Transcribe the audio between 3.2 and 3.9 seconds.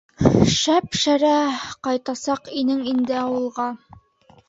ауыл га.